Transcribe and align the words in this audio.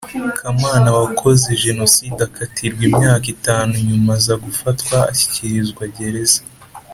Kamana 0.39 0.89
wakoze 0.99 1.47
Jenoside 1.63 2.19
akatirwa 2.29 2.81
imyaka 2.89 3.25
itanu 3.35 3.73
yuma 3.87 4.13
aza 4.17 4.33
gufatwa 4.45 4.95
ashyikirizwa 5.11 5.83
Gereza 5.97 6.41